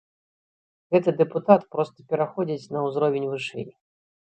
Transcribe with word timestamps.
Гэты 0.95 1.13
дэпутат 1.19 1.61
проста 1.77 2.07
пераходзіць 2.15 2.71
на 2.77 2.85
ўзровень 2.87 3.31
вышэй. 3.37 3.71